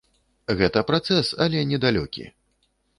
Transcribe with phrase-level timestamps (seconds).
[0.61, 2.29] Гэта працэс, але не далёкі.